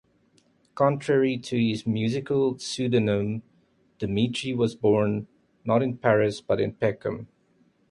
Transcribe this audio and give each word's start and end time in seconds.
Contrary 0.73 1.37
to 1.37 1.59
his 1.61 1.85
musical 1.85 2.57
pseudonym, 2.57 3.43
Dimitri 3.99 4.51
was 4.51 4.73
born 4.73 5.27
not 5.63 5.83
in 5.83 5.95
Paris 5.99 6.41
but 6.41 6.59
in 6.59 6.73
Peckham. 6.73 7.27